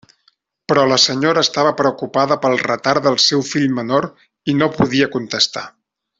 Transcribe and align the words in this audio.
Però 0.71 0.85
la 0.91 0.95
senyora 1.03 1.43
estava 1.47 1.73
preocupada 1.81 2.37
pel 2.45 2.57
retard 2.63 3.05
del 3.09 3.19
seu 3.27 3.45
fill 3.51 3.69
menor 3.81 4.09
i 4.53 4.57
no 4.63 4.73
podia 4.81 5.11
contestar. 5.19 5.65